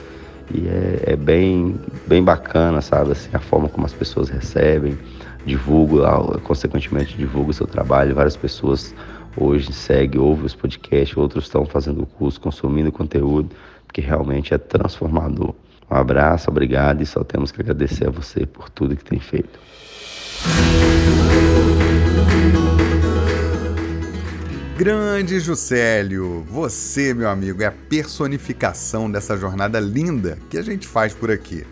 E 0.54 0.66
é, 0.66 1.12
é, 1.12 1.16
bem, 1.16 1.78
bem 2.06 2.22
bacana, 2.22 2.80
sabe, 2.80 3.12
assim, 3.12 3.28
a 3.32 3.38
forma 3.38 3.68
como 3.68 3.84
as 3.84 3.92
pessoas 3.92 4.28
recebem, 4.28 4.96
divulgo, 5.44 6.00
consequentemente 6.40 7.16
divulgo 7.16 7.50
o 7.50 7.54
seu 7.54 7.66
trabalho, 7.66 8.14
várias 8.14 8.36
pessoas 8.36 8.94
hoje 9.36 9.72
seguem, 9.72 10.20
ouvem 10.20 10.46
os 10.46 10.54
podcasts, 10.54 11.16
outros 11.16 11.44
estão 11.44 11.64
fazendo 11.64 12.06
curso, 12.06 12.40
consumindo 12.40 12.90
conteúdo, 12.90 13.50
porque 13.86 14.00
realmente 14.00 14.54
é 14.54 14.58
transformador. 14.58 15.54
Um 15.90 15.94
abraço, 15.94 16.50
obrigado 16.50 17.02
e 17.02 17.06
só 17.06 17.24
temos 17.24 17.50
que 17.50 17.60
agradecer 17.60 18.08
a 18.08 18.10
você 18.10 18.44
por 18.44 18.68
tudo 18.68 18.96
que 18.96 19.04
tem 19.04 19.18
feito. 19.18 19.58
Grande 24.78 25.40
Juscelio, 25.40 26.46
você, 26.48 27.12
meu 27.12 27.28
amigo, 27.28 27.60
é 27.60 27.66
a 27.66 27.72
personificação 27.72 29.10
dessa 29.10 29.36
jornada 29.36 29.80
linda 29.80 30.38
que 30.48 30.56
a 30.56 30.62
gente 30.62 30.86
faz 30.86 31.12
por 31.12 31.32
aqui. 31.32 31.66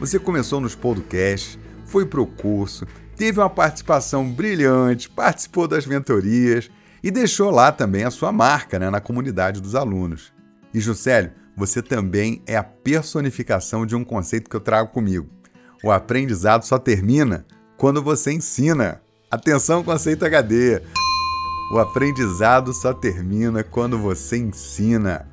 Você 0.00 0.18
começou 0.18 0.60
nos 0.60 0.74
podcasts, 0.74 1.56
foi 1.86 2.04
pro 2.04 2.26
curso, 2.26 2.84
teve 3.16 3.38
uma 3.38 3.48
participação 3.48 4.28
brilhante, 4.28 5.08
participou 5.08 5.68
das 5.68 5.86
mentorias 5.86 6.68
e 7.00 7.12
deixou 7.12 7.52
lá 7.52 7.70
também 7.70 8.02
a 8.02 8.10
sua 8.10 8.32
marca 8.32 8.76
né, 8.76 8.90
na 8.90 9.00
comunidade 9.00 9.60
dos 9.60 9.76
alunos. 9.76 10.32
E 10.74 10.80
Juscelio, 10.80 11.30
você 11.56 11.80
também 11.80 12.42
é 12.44 12.56
a 12.56 12.64
personificação 12.64 13.86
de 13.86 13.94
um 13.94 14.02
conceito 14.02 14.50
que 14.50 14.56
eu 14.56 14.60
trago 14.60 14.90
comigo. 14.90 15.28
O 15.80 15.92
aprendizado 15.92 16.64
só 16.64 16.76
termina 16.76 17.46
quando 17.76 18.02
você 18.02 18.32
ensina. 18.32 19.00
Atenção, 19.30 19.84
conceito 19.84 20.24
HD! 20.24 20.82
O 21.70 21.78
aprendizado 21.78 22.72
só 22.72 22.94
termina 22.94 23.62
quando 23.62 23.98
você 23.98 24.38
ensina. 24.38 25.28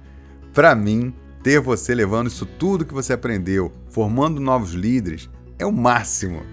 Para 0.53 0.75
mim, 0.75 1.13
ter 1.41 1.61
você 1.61 1.95
levando 1.95 2.27
isso 2.27 2.45
tudo 2.45 2.83
que 2.83 2.93
você 2.93 3.13
aprendeu, 3.13 3.71
formando 3.89 4.41
novos 4.41 4.71
líderes, 4.71 5.29
é 5.57 5.65
o 5.65 5.71
máximo. 5.71 6.43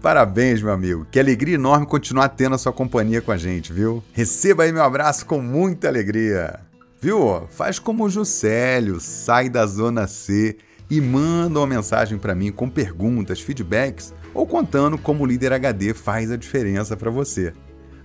Parabéns, 0.00 0.62
meu 0.62 0.72
amigo. 0.72 1.06
Que 1.10 1.18
alegria 1.18 1.56
enorme 1.56 1.86
continuar 1.86 2.28
tendo 2.28 2.54
a 2.54 2.58
sua 2.58 2.72
companhia 2.72 3.20
com 3.20 3.32
a 3.32 3.36
gente, 3.36 3.72
viu? 3.72 4.00
Receba 4.12 4.62
aí 4.62 4.70
meu 4.70 4.84
abraço 4.84 5.26
com 5.26 5.40
muita 5.40 5.88
alegria. 5.88 6.60
Viu? 7.00 7.48
Faz 7.48 7.80
como 7.80 8.04
o 8.04 8.08
Juscelio, 8.08 9.00
sai 9.00 9.48
da 9.48 9.66
zona 9.66 10.06
C 10.06 10.56
e 10.88 11.00
manda 11.00 11.58
uma 11.58 11.66
mensagem 11.66 12.16
para 12.16 12.34
mim 12.34 12.52
com 12.52 12.70
perguntas, 12.70 13.40
feedbacks 13.40 14.14
ou 14.32 14.46
contando 14.46 14.96
como 14.96 15.24
o 15.24 15.26
líder 15.26 15.52
HD 15.52 15.92
faz 15.92 16.30
a 16.30 16.36
diferença 16.36 16.96
para 16.96 17.10
você. 17.10 17.52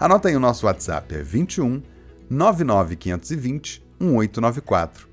Anota 0.01 0.29
aí 0.29 0.35
o 0.35 0.39
nosso 0.39 0.65
WhatsApp, 0.65 1.13
é 1.13 1.21
21 1.21 1.79
99520 2.27 3.83
1894. 3.99 5.07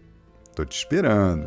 Tô 0.54 0.64
te 0.64 0.78
esperando. 0.78 1.46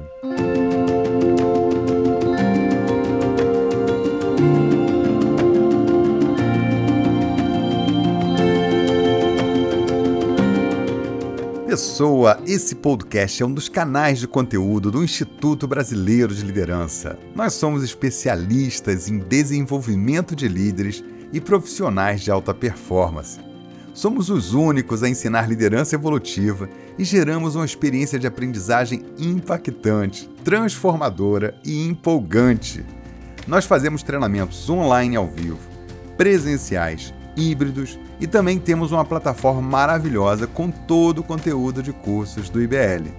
Pessoa, 11.66 12.40
esse 12.46 12.76
podcast 12.76 13.42
é 13.42 13.46
um 13.48 13.52
dos 13.52 13.68
canais 13.68 14.20
de 14.20 14.28
conteúdo 14.28 14.92
do 14.92 15.04
Instituto 15.04 15.68
Brasileiro 15.68 16.36
de 16.36 16.46
Liderança. 16.46 17.18
Nós 17.34 17.54
somos 17.54 17.84
especialistas 17.84 19.10
em 19.10 19.18
desenvolvimento 19.18 20.36
de 20.36 20.48
líderes 20.48 21.04
e 21.32 21.40
profissionais 21.40 22.22
de 22.22 22.32
alta 22.32 22.54
performance. 22.54 23.40
Somos 23.94 24.30
os 24.30 24.54
únicos 24.54 25.04
a 25.04 25.10
ensinar 25.10 25.50
liderança 25.50 25.96
evolutiva 25.96 26.70
e 26.98 27.04
geramos 27.04 27.56
uma 27.56 27.66
experiência 27.66 28.18
de 28.18 28.26
aprendizagem 28.26 29.04
impactante, 29.18 30.30
transformadora 30.44 31.56
e 31.64 31.86
empolgante. 31.86 32.86
Nós 33.48 33.66
fazemos 33.66 34.02
treinamentos 34.02 34.70
online 34.70 35.16
ao 35.16 35.28
vivo, 35.28 35.60
presenciais, 36.18 37.14
híbridos 37.36 38.00
e 38.20 38.28
também 38.28 38.60
temos 38.60 38.92
uma 38.92 39.04
plataforma 39.04 39.62
maravilhosa 39.62 40.48
com 40.48 40.70
todo 40.70 41.20
o 41.20 41.24
conteúdo 41.24 41.84
de 41.84 41.92
cursos 41.92 42.50
do 42.50 42.62
IBL. 42.62 43.10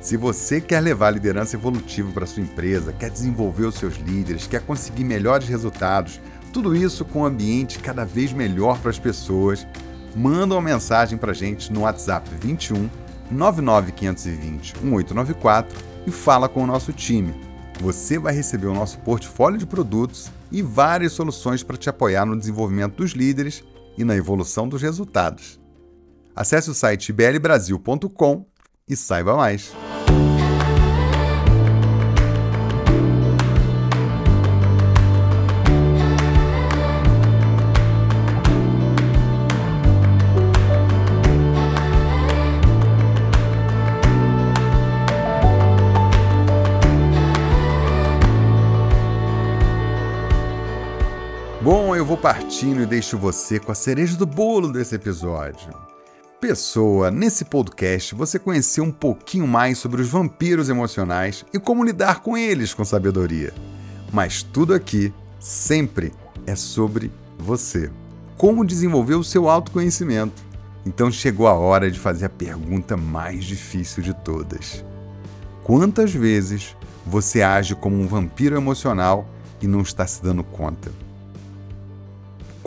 Se 0.00 0.16
você 0.16 0.60
quer 0.60 0.80
levar 0.80 1.10
liderança 1.10 1.56
evolutiva 1.56 2.10
para 2.12 2.26
sua 2.26 2.42
empresa, 2.42 2.92
quer 2.92 3.10
desenvolver 3.10 3.66
os 3.66 3.74
seus 3.74 3.96
líderes, 3.96 4.46
quer 4.46 4.60
conseguir 4.60 5.04
melhores 5.04 5.48
resultados, 5.48 6.20
tudo 6.58 6.74
isso 6.74 7.04
com 7.04 7.20
um 7.20 7.24
ambiente 7.24 7.78
cada 7.78 8.04
vez 8.04 8.32
melhor 8.32 8.80
para 8.80 8.90
as 8.90 8.98
pessoas, 8.98 9.64
manda 10.16 10.56
uma 10.56 10.60
mensagem 10.60 11.16
para 11.16 11.32
gente 11.32 11.72
no 11.72 11.82
WhatsApp 11.82 12.28
21 12.34 12.90
99520 13.30 14.74
1894 14.82 15.78
e 16.04 16.10
fala 16.10 16.48
com 16.48 16.64
o 16.64 16.66
nosso 16.66 16.92
time. 16.92 17.32
Você 17.80 18.18
vai 18.18 18.34
receber 18.34 18.66
o 18.66 18.74
nosso 18.74 18.98
portfólio 18.98 19.56
de 19.56 19.66
produtos 19.66 20.32
e 20.50 20.60
várias 20.60 21.12
soluções 21.12 21.62
para 21.62 21.76
te 21.76 21.88
apoiar 21.88 22.26
no 22.26 22.36
desenvolvimento 22.36 22.96
dos 22.96 23.12
líderes 23.12 23.62
e 23.96 24.02
na 24.02 24.16
evolução 24.16 24.68
dos 24.68 24.82
resultados. 24.82 25.60
Acesse 26.34 26.70
o 26.70 26.74
site 26.74 27.12
blbrasil.com 27.12 28.44
e 28.88 28.96
saiba 28.96 29.36
mais. 29.36 29.72
Bom, 51.70 51.94
eu 51.94 52.02
vou 52.02 52.16
partindo 52.16 52.80
e 52.80 52.86
deixo 52.86 53.18
você 53.18 53.58
com 53.60 53.70
a 53.70 53.74
cereja 53.74 54.16
do 54.16 54.24
bolo 54.24 54.72
desse 54.72 54.94
episódio. 54.94 55.68
Pessoa, 56.40 57.10
nesse 57.10 57.44
podcast 57.44 58.14
você 58.14 58.38
conheceu 58.38 58.82
um 58.82 58.90
pouquinho 58.90 59.46
mais 59.46 59.76
sobre 59.76 60.00
os 60.00 60.08
vampiros 60.08 60.70
emocionais 60.70 61.44
e 61.52 61.58
como 61.58 61.84
lidar 61.84 62.20
com 62.20 62.38
eles 62.38 62.72
com 62.72 62.86
sabedoria. 62.86 63.52
Mas 64.10 64.42
tudo 64.42 64.72
aqui, 64.72 65.12
sempre, 65.38 66.10
é 66.46 66.56
sobre 66.56 67.12
você. 67.36 67.90
Como 68.38 68.64
desenvolver 68.64 69.16
o 69.16 69.22
seu 69.22 69.46
autoconhecimento. 69.46 70.42
Então 70.86 71.12
chegou 71.12 71.46
a 71.46 71.52
hora 71.52 71.90
de 71.90 71.98
fazer 71.98 72.24
a 72.24 72.30
pergunta 72.30 72.96
mais 72.96 73.44
difícil 73.44 74.02
de 74.02 74.14
todas: 74.14 74.82
Quantas 75.62 76.14
vezes 76.14 76.74
você 77.04 77.42
age 77.42 77.74
como 77.74 78.00
um 78.00 78.06
vampiro 78.06 78.56
emocional 78.56 79.28
e 79.60 79.66
não 79.66 79.82
está 79.82 80.06
se 80.06 80.22
dando 80.22 80.42
conta? 80.42 80.90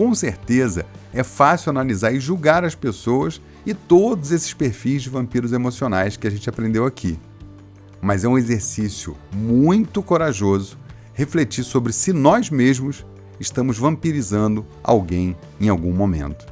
Com 0.01 0.15
certeza 0.15 0.83
é 1.13 1.21
fácil 1.21 1.69
analisar 1.69 2.11
e 2.11 2.19
julgar 2.19 2.65
as 2.65 2.73
pessoas 2.73 3.39
e 3.63 3.71
todos 3.71 4.31
esses 4.31 4.51
perfis 4.51 5.03
de 5.03 5.11
vampiros 5.11 5.53
emocionais 5.53 6.17
que 6.17 6.25
a 6.25 6.29
gente 6.31 6.49
aprendeu 6.49 6.87
aqui. 6.87 7.19
Mas 8.01 8.23
é 8.23 8.27
um 8.27 8.35
exercício 8.35 9.15
muito 9.31 10.01
corajoso 10.01 10.75
refletir 11.13 11.63
sobre 11.63 11.93
se 11.93 12.11
nós 12.11 12.49
mesmos 12.49 13.05
estamos 13.39 13.77
vampirizando 13.77 14.65
alguém 14.83 15.37
em 15.59 15.69
algum 15.69 15.93
momento. 15.93 16.51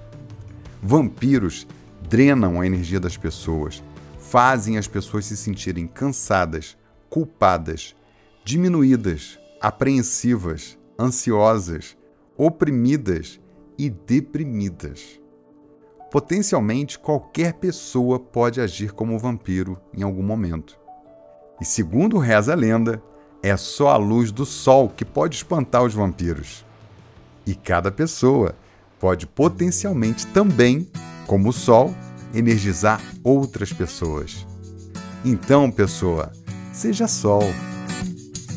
Vampiros 0.79 1.65
drenam 2.07 2.61
a 2.61 2.67
energia 2.67 2.99
das 2.99 3.17
pessoas, 3.17 3.83
fazem 4.19 4.77
as 4.77 4.87
pessoas 4.87 5.25
se 5.25 5.35
sentirem 5.35 5.87
cansadas, 5.87 6.77
culpadas, 7.09 7.95
diminuídas, 8.45 9.39
apreensivas, 9.59 10.77
ansiosas, 10.99 11.97
oprimidas 12.39 13.37
e 13.77 13.89
deprimidas. 13.89 15.19
Potencialmente, 16.09 16.97
qualquer 16.97 17.55
pessoa 17.55 18.17
pode 18.17 18.61
agir 18.61 18.93
como 18.93 19.19
vampiro 19.19 19.77
em 19.93 20.03
algum 20.03 20.23
momento. 20.23 20.79
E 21.59 21.65
segundo 21.65 22.17
reza 22.17 22.53
a 22.53 22.55
lenda, 22.55 23.03
é 23.43 23.57
só 23.57 23.89
a 23.89 23.97
luz 23.97 24.31
do 24.31 24.45
sol 24.45 24.87
que 24.87 25.03
pode 25.03 25.35
espantar 25.35 25.83
os 25.83 25.93
vampiros. 25.93 26.65
E 27.45 27.53
cada 27.53 27.91
pessoa 27.91 28.55
pode 28.97 29.27
potencialmente 29.27 30.25
também, 30.27 30.89
como 31.27 31.49
o 31.49 31.53
sol, 31.53 31.93
energizar 32.33 33.01
outras 33.21 33.73
pessoas. 33.73 34.47
Então, 35.25 35.69
pessoa, 35.69 36.31
seja 36.71 37.05
sol. 37.05 37.43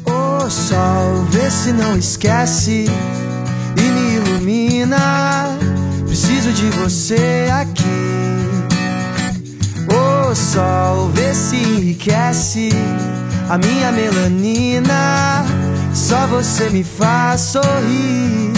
Ô 0.06 0.48
sol, 0.48 1.24
vê 1.30 1.50
se 1.50 1.72
não 1.72 1.96
esquece 1.98 2.86
Preciso 6.06 6.52
de 6.52 6.68
você 6.70 7.48
aqui. 7.52 7.82
Ô 9.88 10.34
sol, 10.34 11.10
vê 11.14 11.34
se 11.34 11.56
enriquece 11.56 12.70
a 13.48 13.58
minha 13.58 13.92
melanina. 13.92 15.44
Só 15.92 16.26
você 16.26 16.70
me 16.70 16.84
faz 16.84 17.40
sorrir. 17.40 18.52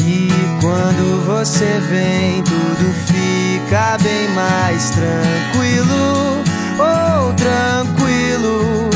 E 0.00 0.28
quando 0.60 1.24
você 1.26 1.80
vem, 1.88 2.42
tudo 2.42 2.94
fica 3.06 3.98
bem 4.02 4.28
mais 4.34 4.90
tranquilo. 4.90 6.42
Oh, 6.78 7.32
tranquilo. 7.34 8.90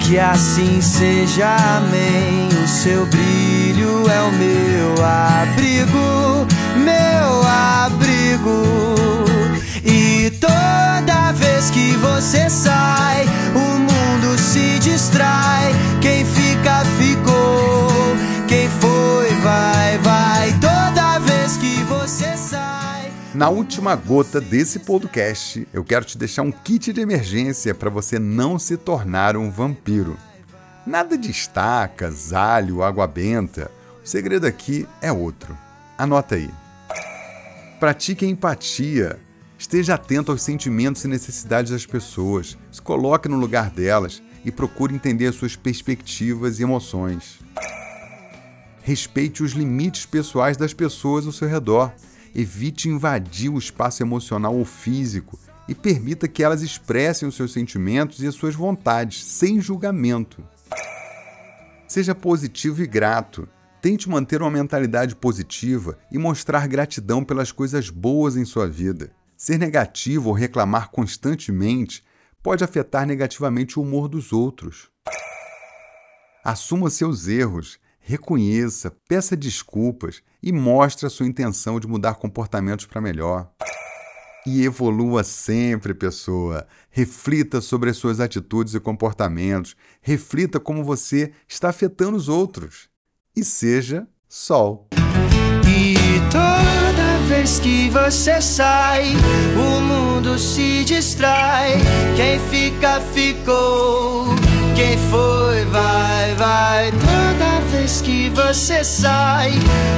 Que 0.00 0.18
assim 0.18 0.80
seja, 0.80 1.56
amém. 1.78 2.48
O 2.62 2.68
seu 2.68 3.06
brilho 3.06 3.33
é 3.82 4.22
o 4.22 4.32
meu 4.32 5.04
abrigo, 5.04 6.46
meu 6.78 7.42
abrigo. 7.42 8.62
E 9.84 10.30
toda 10.38 11.32
vez 11.32 11.70
que 11.70 11.96
você 11.96 12.48
sai, 12.48 13.24
o 13.54 13.78
mundo 13.78 14.38
se 14.38 14.78
distrai. 14.78 15.72
Quem 16.00 16.24
fica, 16.24 16.84
ficou. 16.98 17.88
Quem 18.46 18.68
foi, 18.68 19.28
vai, 19.42 19.98
vai. 19.98 20.52
Toda 20.60 21.18
vez 21.18 21.56
que 21.56 21.82
você 21.84 22.36
sai. 22.36 23.10
Na 23.34 23.48
última 23.48 23.96
gota 23.96 24.40
desse 24.40 24.78
podcast, 24.78 25.66
eu 25.72 25.82
quero 25.82 26.04
te 26.04 26.16
deixar 26.16 26.42
um 26.42 26.52
kit 26.52 26.92
de 26.92 27.00
emergência 27.00 27.74
para 27.74 27.90
você 27.90 28.18
não 28.18 28.58
se 28.58 28.76
tornar 28.76 29.36
um 29.36 29.50
vampiro. 29.50 30.16
Nada 30.86 31.16
de 31.16 31.30
estacas, 31.30 32.34
água 32.34 33.06
benta. 33.06 33.70
O 34.04 34.06
segredo 34.06 34.46
aqui 34.46 34.86
é 35.00 35.10
outro. 35.10 35.56
Anota 35.96 36.34
aí. 36.34 36.50
Pratique 37.80 38.26
a 38.26 38.28
empatia. 38.28 39.18
Esteja 39.58 39.94
atento 39.94 40.30
aos 40.30 40.42
sentimentos 40.42 41.02
e 41.02 41.08
necessidades 41.08 41.72
das 41.72 41.86
pessoas. 41.86 42.58
Se 42.70 42.82
coloque 42.82 43.30
no 43.30 43.38
lugar 43.38 43.70
delas 43.70 44.22
e 44.44 44.52
procure 44.52 44.94
entender 44.94 45.26
as 45.26 45.36
suas 45.36 45.56
perspectivas 45.56 46.60
e 46.60 46.64
emoções. 46.64 47.38
Respeite 48.82 49.42
os 49.42 49.52
limites 49.52 50.04
pessoais 50.04 50.58
das 50.58 50.74
pessoas 50.74 51.24
ao 51.24 51.32
seu 51.32 51.48
redor. 51.48 51.94
Evite 52.34 52.90
invadir 52.90 53.48
o 53.48 53.58
espaço 53.58 54.02
emocional 54.02 54.54
ou 54.54 54.66
físico 54.66 55.38
e 55.66 55.74
permita 55.74 56.28
que 56.28 56.42
elas 56.42 56.60
expressem 56.60 57.26
os 57.26 57.36
seus 57.36 57.54
sentimentos 57.54 58.22
e 58.22 58.26
as 58.26 58.34
suas 58.34 58.54
vontades, 58.54 59.24
sem 59.24 59.62
julgamento. 59.62 60.44
Seja 61.94 62.12
positivo 62.12 62.82
e 62.82 62.88
grato. 62.88 63.48
Tente 63.80 64.08
manter 64.08 64.42
uma 64.42 64.50
mentalidade 64.50 65.14
positiva 65.14 65.96
e 66.10 66.18
mostrar 66.18 66.66
gratidão 66.66 67.24
pelas 67.24 67.52
coisas 67.52 67.88
boas 67.88 68.36
em 68.36 68.44
sua 68.44 68.66
vida. 68.66 69.12
Ser 69.36 69.60
negativo 69.60 70.30
ou 70.30 70.34
reclamar 70.34 70.90
constantemente 70.90 72.02
pode 72.42 72.64
afetar 72.64 73.06
negativamente 73.06 73.78
o 73.78 73.82
humor 73.82 74.08
dos 74.08 74.32
outros. 74.32 74.90
Assuma 76.44 76.90
seus 76.90 77.28
erros, 77.28 77.78
reconheça, 78.00 78.90
peça 79.08 79.36
desculpas 79.36 80.20
e 80.42 80.50
mostre 80.50 81.06
a 81.06 81.10
sua 81.10 81.28
intenção 81.28 81.78
de 81.78 81.86
mudar 81.86 82.16
comportamentos 82.16 82.86
para 82.86 83.00
melhor. 83.00 83.52
E 84.46 84.64
evolua 84.64 85.24
sempre, 85.24 85.94
pessoa. 85.94 86.66
Reflita 86.90 87.60
sobre 87.60 87.90
as 87.90 87.96
suas 87.96 88.20
atitudes 88.20 88.74
e 88.74 88.80
comportamentos. 88.80 89.74
Reflita 90.02 90.60
como 90.60 90.84
você 90.84 91.32
está 91.48 91.70
afetando 91.70 92.16
os 92.16 92.28
outros. 92.28 92.88
E 93.34 93.42
seja 93.42 94.06
sol. 94.28 94.88
E 95.66 95.94
toda 96.30 97.18
vez 97.26 97.58
que 97.58 97.88
você 97.88 98.40
sai, 98.42 99.12
o 99.56 99.80
mundo 99.80 100.38
se 100.38 100.84
distrai. 100.84 101.78
Quem 102.14 102.38
fica, 102.50 103.00
ficou. 103.00 104.26
Quem 104.76 104.98
foi. 105.10 105.33
Vez 107.84 108.00
que 108.00 108.30
você 108.30 108.82
sai, 108.82 109.50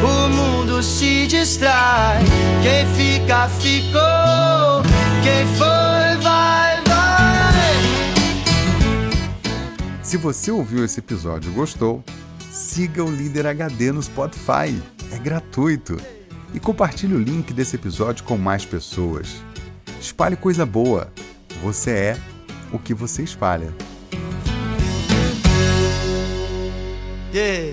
o 0.02 0.28
mundo 0.28 0.82
se 0.82 1.28
distrai. 1.28 2.24
Quem 2.60 2.84
fica, 2.96 3.48
ficou. 3.48 4.82
Quem 5.22 5.46
foi, 5.56 6.20
vai, 6.20 6.82
vai. 6.82 7.74
Se 10.02 10.16
você 10.16 10.50
ouviu 10.50 10.84
esse 10.84 10.98
episódio 10.98 11.52
e 11.52 11.54
gostou, 11.54 12.02
siga 12.50 13.04
o 13.04 13.08
Líder 13.08 13.46
HD 13.46 13.92
no 13.92 14.02
Spotify. 14.02 14.76
É 15.12 15.18
gratuito. 15.22 15.96
E 16.52 16.58
compartilhe 16.58 17.14
o 17.14 17.20
link 17.20 17.54
desse 17.54 17.76
episódio 17.76 18.24
com 18.24 18.36
mais 18.36 18.64
pessoas. 18.64 19.28
Espalhe 20.00 20.34
coisa 20.34 20.66
boa. 20.66 21.12
Você 21.62 21.90
é 21.92 22.18
o 22.72 22.80
que 22.80 22.92
você 22.92 23.22
espalha. 23.22 23.72
Yeah. 27.32 27.72